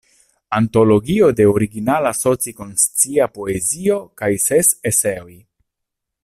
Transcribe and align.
Antologio 0.59 1.27
de 1.39 1.45
originala 1.49 2.13
soci-konscia 2.21 3.29
poezio 3.37 4.01
kaj 4.23 4.31
ses 4.47 4.73
eseoj. 4.93 5.33